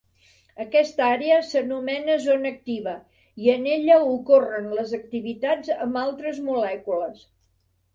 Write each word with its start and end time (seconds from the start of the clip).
Aquesta 0.63 1.03
àrea 1.17 1.35
s'anomena 1.49 2.15
zona 2.25 2.53
activa 2.55 2.95
i 3.45 3.53
en 3.59 3.71
ella 3.77 4.01
ocorren 4.17 4.69
les 4.81 4.99
activitats 5.03 5.75
amb 5.87 6.05
altres 6.11 6.47
molècules. 6.53 7.27